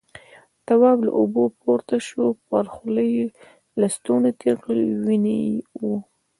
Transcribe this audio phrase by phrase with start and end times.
[0.67, 3.25] تواب له اوبو پورته شو، پر خوله يې
[3.79, 5.37] لستوڼی تېر کړ، وينې
[5.79, 5.97] وه.